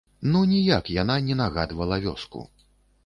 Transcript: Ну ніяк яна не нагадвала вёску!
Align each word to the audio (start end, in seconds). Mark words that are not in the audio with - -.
Ну 0.35 0.39
ніяк 0.53 0.89
яна 1.01 1.19
не 1.27 1.37
нагадвала 1.43 2.03
вёску! 2.07 2.43